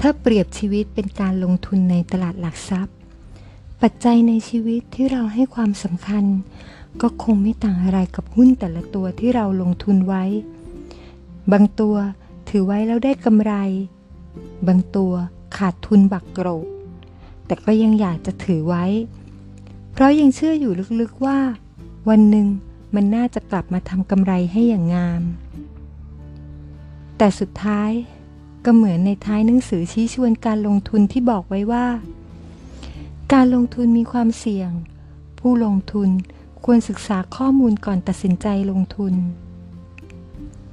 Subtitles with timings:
[0.00, 2.96] ถ้าเปรียบชีวิตเป็นการลงทุนในตลาดหลักทรัพย์
[3.82, 6.24] ปัจจัยในชีวิตที่เราให้ความสำคัญ
[7.02, 10.24] ก็คงไม่ต่างอะไรกับหุ้นแต่ละตัวที่เราลงทุนไว้
[11.52, 11.96] บางตัว
[12.48, 13.52] ถือไว้แล้วได้กำไร
[14.66, 15.12] บางตัว
[15.56, 16.66] ขาดทุนบักโกรก
[17.46, 18.84] แต่ก็ยังอยากจะถือไว้
[19.92, 21.38] เพราะยังเชื่ออยู่ลึกๆว่า
[22.08, 22.46] วันหนึ่ง
[22.94, 25.22] มันน่าจะกลับมาทำกำไรให้อย่างงาม
[27.16, 27.90] แต่สุดท้าย
[28.64, 31.86] ก็เหมือนในท้ายหนังสือชี้ชวนการลงทุนที่บอกไว้ว่า
[33.32, 34.70] การลงทุนมีความเสี่ยง
[35.38, 36.08] ผู้ลงทุน
[36.64, 39.14] ควรศึกษาข้อมูลก่อนตัดสินใจลงทุน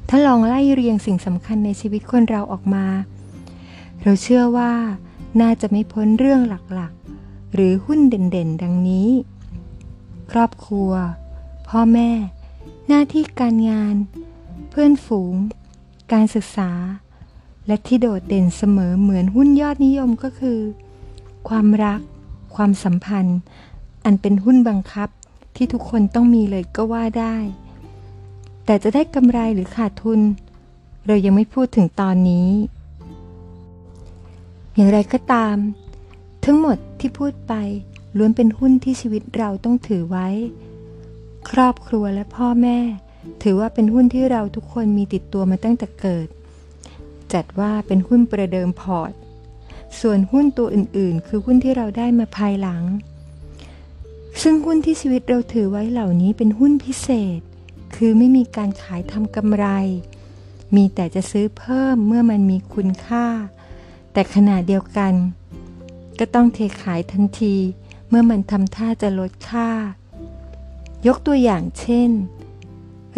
[0.09, 2.85] ถ้าลองไล่เรียงสิ่งสำคัญในชีวิตคนเราออกมา
[4.03, 4.73] เราเชื่อว่า
[5.41, 6.41] น่าจะไม่พ้นเรื่อง
[6.73, 9.09] หลักๆ หรือหุ้นเด่นๆ ดังนี้
[10.31, 10.91] ครอบครัว
[11.69, 12.11] พ่อแม่
[12.87, 13.95] หน้าที่การงาน
[14.69, 15.35] เพื่อนฝูง
[16.11, 16.71] การศึกษา
[17.67, 20.59] และที่โดดเด่นเสมอเหมือนหุ้นยอดนิยมก็คือ
[21.49, 22.01] ความรัก
[22.55, 23.39] ความสัมพันธ์
[24.05, 25.09] อันเป็นหุ้นบังคับ
[25.55, 27.35] ที่ทุกคนต้องมีเลยก็ว่าได้
[28.65, 30.19] แต่จะได้กำไรหรือขาดทุน
[31.07, 32.49] เรายังไม่พูดถึงตอนนี้
[34.75, 35.55] อย่างไรก็ตาม
[36.45, 37.53] ทั้งหมดที่พูดไป
[38.17, 40.27] ล้วนเป็นหุ้นที่ชีวิตเราต้องถือไว้
[41.49, 42.77] ครอบครัวและพ่อแม่
[43.43, 46.27] ถือว่าเป็นหุ้นที่เราทุกคนมีติดตัวมาตั้งแต่เกิด
[47.33, 49.11] จัดว่าเป็นหุ้นประเดิมพอร์ต
[49.99, 52.83] ส่วนหุ้นตัวอื่นๆ คือหุ้นที่เราได้มาภายหลัง
[54.41, 57.39] ซึ่งหุ้นที่ชีวิตเราถือไว้เหล่านี้เป็นหุ้นพิเศษ
[57.95, 59.65] คือไม่มีการขายทำกำไร
[60.75, 63.25] มีแต่จะซื้อเพิ่มเมื่อมันมีคุณค่า
[64.13, 65.13] แต่ขณะเดียวกัน
[66.19, 67.55] ก็ต้องเทขายทันที
[68.09, 69.69] เมื่อมันทำท่าจะลดค่า
[71.07, 72.09] ยกตัวอย่างเช่น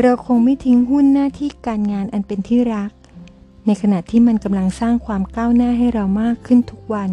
[0.02, 2.92] เราคงไม่ทิ้งหุ้นหน้าที่การงานอันเป็นที่รัก
[3.66, 7.12] ในขณะที่มันกำลังสร้างความก้าวหน้าให้เรามากขึ้นทุกวัน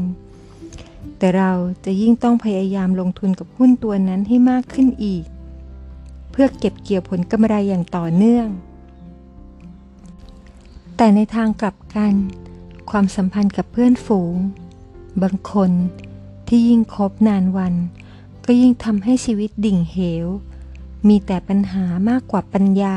[1.19, 1.53] แต่เรา
[1.85, 5.25] จะยิ่งต้องพยายามลงทุนกับหุ้นตัวนั้นให้มากขึ้นอีก
[6.31, 8.49] เพื่อเก็บเกี่ยวผลกำไรอย่างต่อเนื่อง
[10.97, 12.15] แต่ในทางกลับกัน
[12.91, 14.37] ความสัมพันธ์กับเพื่อนฝูง
[15.23, 15.71] บางคน
[16.49, 17.75] ที่ยิ่งคบนานวัน
[18.45, 20.27] ก็ยิ่งทำให้ชีวิตดิ่งเหว
[21.09, 22.97] มีแต่ปัญหามากกว่าปัญญา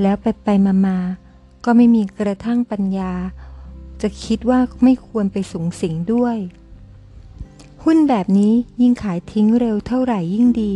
[0.00, 0.98] แล้วไปไปมามา
[1.64, 3.12] ก็ไม่มีกระทั่งปัญญา
[4.02, 6.36] จะคิดว่าไม่ควรไปสูงสิงด้วย
[7.84, 10.74] หุ้นแบบนี้ยิ่งขายทิ้งเร็วเท่าไหร่ยิ่งดี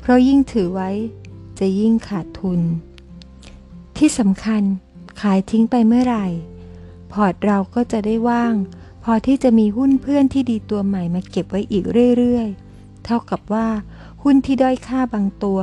[0.00, 0.90] เพราะยิ่งถือไว้
[1.58, 2.60] จะยิ่งขาดทุน
[3.96, 4.62] ที่สำคัญ
[5.20, 6.26] ขายทิ้งไปเมื่อไหร่
[7.12, 8.54] พอร์ตเราก็จะได้ว่าง
[9.04, 11.84] พอที่จะมีหุ้นเพื่อนที่ดีตัวใหม่มาเก็บไว้อีก
[12.18, 13.68] เรื่อยๆ เท่ากับว่า
[14.22, 15.60] หุ้นที่ด้อยค่าบางตัว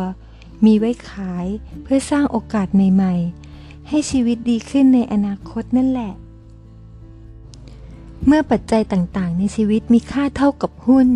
[0.66, 1.46] มีไว้ขาย
[1.84, 3.43] เพื่อสร้างโอกาสใหม่ๆ
[3.90, 6.14] ให้ชีวิตดีขึ้นในอนาคตนั่นแหละ
[8.26, 11.10] เมื่อปัจจัยต่างๆ ในชีวิตมีค่าเท่ากับหุ้น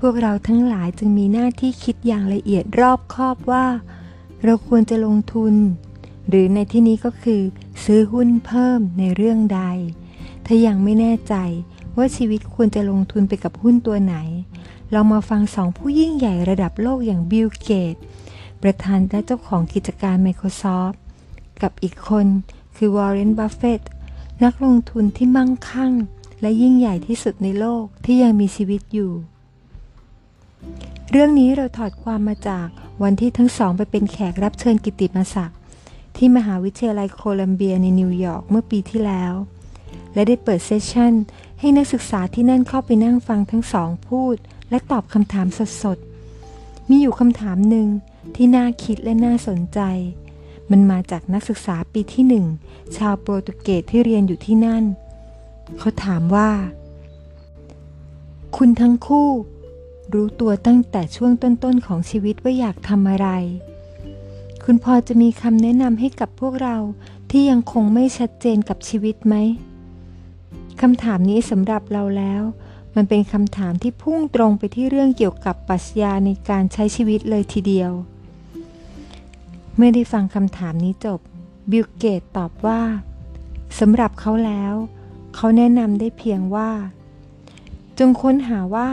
[0.00, 3.66] พวกเราทั้งหลายจึงมีหน้าที่คิดอย่างละเอียดรอบคอบว่า
[4.44, 5.54] เราควรจะลงทุน
[6.28, 7.42] หรือในที่นี้ก็คือ
[7.84, 9.62] ซื้อหุ้นเพิ่มในเรื่องใด
[10.46, 11.34] ถ้ายังไม่แน่ใจ
[11.96, 14.16] ว่าชีวิตควรจะลงทุนไปกับหุ้นตัวไหน
[14.92, 17.94] เรามาฟังสองผู้ยิ่งใหญ่ระดับโลกอย่างบิลเกตส์
[18.62, 20.96] ประธานและเจ้าของกิจการ Microsoft
[21.62, 22.26] กับอีกคน
[22.76, 23.82] คือวอร์เรนบัฟเฟตต์
[24.44, 25.92] นักลงทุนที่มั่งคั่ง
[26.40, 29.12] และยิ่งใหญ่ที่สุดในโลกที่ยังมีชีวิตอยู่
[31.10, 32.68] เรื่องนี้เราถอดความมาจาก
[33.02, 35.58] วันที่ทั้งสองไปเป็นแขกรับเชิญกิตติมศักดิ์
[36.16, 39.34] ที่มหาวิทยาลัยโคลัมเบียในนิวยอร์กเมื่อปีที่แล้ว
[40.14, 41.12] และได้เปิด session
[41.60, 44.36] ให้นักศึกษาที่นั่นเข้าไปนั่งฟังทั้งสองพูด
[44.70, 45.46] และตอบคำถาม
[45.82, 47.88] สดๆ มีอยู่คำถามหนึ่ง
[48.34, 49.80] ที่น่าคิดและน่าสนใจ
[50.72, 52.46] มันมาจากนักศึกษาปีที่หนึ่ง
[52.96, 54.84] ชาวโปรตุเกสที่เรียนอยู่ที่นั่น
[55.78, 56.50] เขาถามว่า
[58.56, 59.28] คุณทั้งคู่
[60.12, 63.28] รู้ตัวตั้งแต่ช่วงต้นๆของชีวิตว่าอยากทำอะไร
[64.64, 66.76] คุณพอจะมีคำแนะนำให้กับพวกเรา
[67.30, 69.34] ที่ยังคงไม่ชัดเจนกับชีวิตไหม
[70.80, 72.42] คำถามนี้สำหรับเราแล้ว
[72.94, 77.92] มันเป็นคำถามที่พุ่งตรงไปที่เรื่องเกี่ยวกับปรัชญาในการใช้ชีวิตเลยทีเดียว
[79.76, 81.20] เมื่อได้ฟังคำถามนี้จบ
[81.70, 82.80] บิลเกตส์ตอบว่า
[83.78, 84.74] สำหรับเขาแล้ว
[85.34, 86.70] เขาแนะนำได้เพียงว่า
[87.98, 88.90] จงค้นหาว่า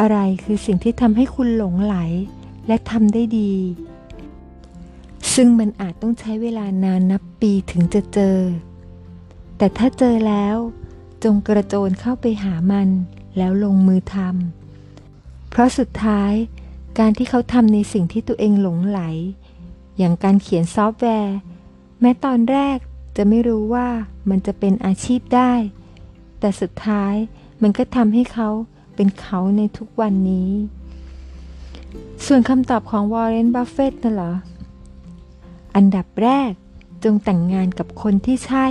[0.00, 1.96] อะไรคือสิ่งที่ทำให้คุณหลงใหล
[2.66, 3.54] และทำได้ดี
[5.34, 8.38] ซึ่งมันอาจต้องใช้เวลานานนับปีถึงจะเจอ
[9.58, 10.56] แต่ถ้าเจอแล้ว
[11.24, 12.88] จงกระโจนเข้าไปหามัน
[13.36, 16.32] แล้วลงมือทำเพราะสุดท้าย
[16.98, 19.00] การที่เขาทำในสิ่งที่ตัวเองหลงใหล
[19.98, 21.36] อย่างการเขียนซอฟต์แวร์
[22.00, 22.78] แม้ตอนแรก
[23.16, 23.88] จะไม่รู้ว่า
[24.30, 25.52] มันจะเป็นอาชีพได้
[26.38, 27.14] แต่สุดท้าย
[27.62, 28.48] มันก็ทำให้เขา
[28.94, 30.50] เป็นเขาในทุกวันนี้
[32.26, 34.34] ส่วนคำตอบของวอร์เรนบัฟเฟตต์น่ะเหรอ
[35.76, 36.50] อันดับแรก
[37.04, 38.66] จงแต่งงานกับคนที่ใช่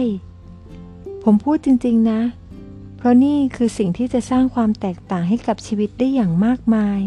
[1.24, 2.22] ผมพูดจริงๆนะ
[2.98, 7.00] เพราะนี่คือสิ่งที่จะสร้างความแตกต่างให้กับชีวิตได้อย่างมากมาย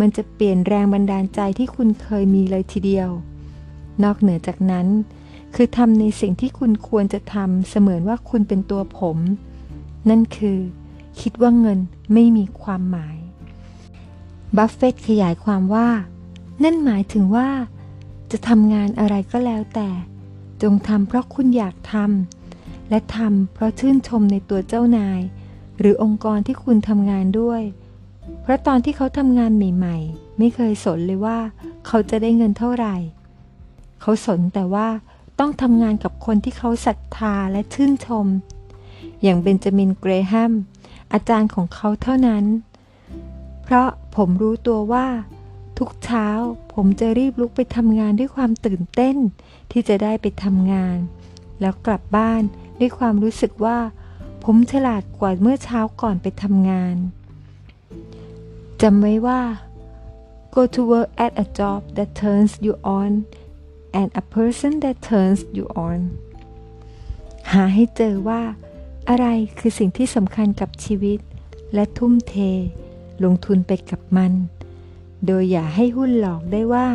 [0.00, 3.10] มันจะเปลี่ยนแรงบันดาลใจที่คุณเคยมีเลยทีเดียว
[4.02, 4.86] นอกเหนือจากนั้น
[5.54, 9.18] คือทำในสิ่งที่คุณควรจะทำเสมือนว่าคุณเป็นตัวผม
[10.08, 10.58] นั่นคือ
[11.20, 11.78] คิดว่าเงิน
[12.12, 13.16] ไม่มีความหมาย
[14.56, 15.88] บัฟเฟต์ขยายความว่า
[16.62, 17.48] นั่นหมายถึงว่า
[18.30, 19.88] จะทำงานอะไรก็แล้วแต่
[20.62, 25.20] จงทำเพราะคุณอยากทำและทำเพราะชื่นชมในตัวเจ้านาย
[25.78, 27.62] หรือองค์กรที่คุณทำงานด้วย
[28.42, 31.38] เพราะตอนที่เขาทำงานใหม่ ๆ ไม่เคยสนเลยว่า
[31.86, 32.96] เขาจะได้เงินเท่าไหร่
[34.06, 34.88] เขาสนแต่ว่า
[35.38, 38.26] ต้องทำงานกับคนที่เขาศรัทธาและชื่นชม
[39.22, 40.52] อย่างเบนจามินเกรแฮม
[41.12, 42.44] อาจารย์ของเขาเท่านั้น
[43.62, 45.06] เพราะผมรู้ตัวว่า
[45.78, 46.28] ทุกเช้า
[46.74, 49.16] ผมจะรีบลุกไปทำงานด้วยความตื่นเต้น
[49.70, 50.96] ที่จะได้ไปทำงาน
[51.60, 52.42] แล้วกลับบ้าน
[52.80, 53.78] ด้วยความรู้สึกว่า
[54.44, 56.96] ผมฉลาดกว่าเมื่อเช้าก่อนไปทำงาน
[58.82, 59.40] จำไว้ว่า
[60.54, 63.12] go to work at a job that turns you on
[63.98, 65.98] and a person that turns you on
[67.52, 68.42] หาให้เจอว่า
[69.08, 69.26] อะไร
[69.58, 71.18] คือสิ่งที่สำคัญกับชีวิต
[71.74, 72.34] และทุ่มเท
[73.24, 74.32] ลงทุนไปกับมัน
[75.26, 76.88] โดยอย่าให้หุ้นหลอกได้ว่า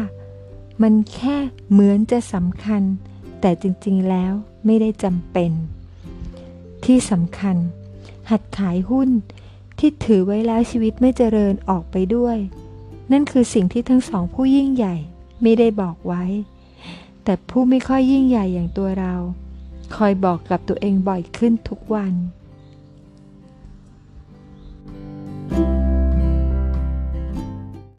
[0.81, 1.37] มันแค่
[1.71, 2.83] เหมือนจะสำคัญ
[3.41, 4.33] แต่จริงๆแล้ว
[4.65, 5.51] ไม่ได้จำเป็น
[6.85, 7.57] ที่สำคัญ
[8.29, 9.09] หัดขายหุ้น
[9.79, 12.37] ที่ถือไว้แล้วชีวิตไม่เจริญออกไปด้วย
[13.11, 14.95] นั่นคือสิ่งที่ทั้งสองผู้ยิ่งใหญ่
[15.41, 16.23] ไม่ได้บอกไว้
[17.23, 19.15] แต่ผู้ไม่ค่อยยิ่งใหญ่อย่างตัวเรา
[19.95, 22.13] คอยบอกกับตัวเองบ่อยขึ้นทุกวัน